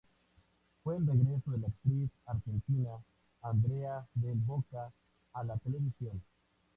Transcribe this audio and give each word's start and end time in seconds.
Fue 0.83 0.95
el 0.97 1.05
regreso 1.05 1.51
de 1.51 1.59
la 1.59 1.67
actriz 1.67 2.09
argentina 2.25 2.89
Andrea 3.43 4.07
Del 4.15 4.39
Boca 4.39 4.91
a 5.33 5.43
la 5.43 5.55
televisión. 5.57 6.19